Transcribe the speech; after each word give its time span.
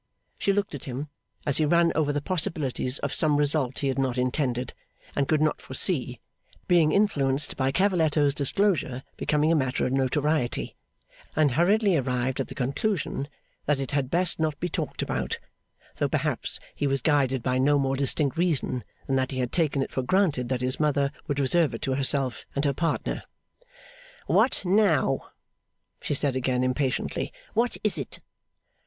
She 0.39 0.51
looked 0.51 0.73
at 0.73 0.85
him, 0.85 1.09
as 1.45 1.57
he 1.57 1.65
ran 1.65 1.91
over 1.93 2.11
the 2.11 2.23
possibilities 2.23 2.97
of 2.97 3.13
some 3.13 3.37
result 3.37 3.77
he 3.77 3.87
had 3.87 3.99
not 3.99 4.17
intended, 4.17 4.73
and 5.15 5.27
could 5.27 5.43
not 5.43 5.61
foresee, 5.61 6.19
being 6.67 6.91
influenced 6.91 7.55
by 7.55 7.71
Cavalletto's 7.71 8.33
disclosure 8.33 9.03
becoming 9.15 9.51
a 9.51 9.55
matter 9.55 9.85
of 9.85 9.91
notoriety, 9.93 10.75
and 11.35 11.51
hurriedly 11.51 11.97
arrived 11.97 12.39
at 12.39 12.47
the 12.47 12.55
conclusion 12.55 13.27
that 13.67 13.79
it 13.79 13.91
had 13.91 14.09
best 14.09 14.39
not 14.39 14.59
be 14.59 14.69
talked 14.69 15.03
about; 15.03 15.37
though 15.97 16.09
perhaps 16.09 16.59
he 16.73 16.87
was 16.87 16.99
guided 16.99 17.43
by 17.43 17.59
no 17.59 17.77
more 17.77 17.95
distinct 17.95 18.37
reason 18.37 18.83
than 19.05 19.17
that 19.17 19.29
he 19.29 19.37
had 19.37 19.51
taken 19.51 19.83
it 19.83 19.91
for 19.91 20.01
granted 20.01 20.49
that 20.49 20.61
his 20.61 20.79
mother 20.79 21.11
would 21.27 21.39
reserve 21.39 21.75
it 21.75 21.81
to 21.83 21.93
herself 21.93 22.43
and 22.55 22.65
her 22.65 22.73
partner. 22.73 23.21
'What 24.25 24.65
now?' 24.65 25.29
she 26.01 26.15
said 26.15 26.35
again, 26.35 26.63
impatiently. 26.63 27.31
'What 27.53 27.77
is 27.83 27.99
it? 27.99 28.19